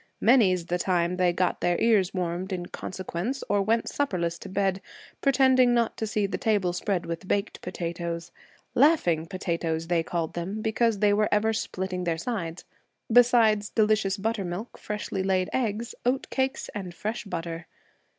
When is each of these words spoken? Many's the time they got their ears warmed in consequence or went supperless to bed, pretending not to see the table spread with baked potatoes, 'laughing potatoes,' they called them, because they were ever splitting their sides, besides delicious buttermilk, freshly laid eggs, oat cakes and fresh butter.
Many's 0.19 0.65
the 0.65 0.79
time 0.79 1.17
they 1.17 1.31
got 1.31 1.61
their 1.61 1.79
ears 1.79 2.11
warmed 2.11 2.51
in 2.51 2.65
consequence 2.65 3.43
or 3.47 3.61
went 3.61 3.87
supperless 3.87 4.39
to 4.39 4.49
bed, 4.49 4.81
pretending 5.21 5.75
not 5.75 5.95
to 5.97 6.07
see 6.07 6.25
the 6.25 6.39
table 6.39 6.73
spread 6.73 7.05
with 7.05 7.27
baked 7.27 7.61
potatoes, 7.61 8.31
'laughing 8.73 9.27
potatoes,' 9.27 9.89
they 9.89 10.01
called 10.01 10.33
them, 10.33 10.63
because 10.63 10.97
they 10.97 11.13
were 11.13 11.29
ever 11.31 11.53
splitting 11.53 12.03
their 12.05 12.17
sides, 12.17 12.65
besides 13.13 13.69
delicious 13.69 14.17
buttermilk, 14.17 14.75
freshly 14.75 15.21
laid 15.21 15.51
eggs, 15.53 15.93
oat 16.03 16.31
cakes 16.31 16.67
and 16.73 16.95
fresh 16.95 17.23
butter. 17.25 17.67